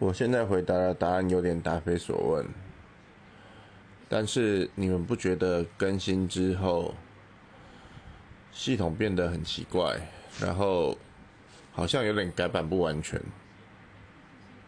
[0.00, 2.46] 我现在回答的答案有点答非所问。
[4.08, 6.94] 但是你们不觉得更新之后
[8.50, 10.00] 系统变得很奇怪
[10.40, 10.98] 然后
[11.70, 13.20] 好像有点改版不完全。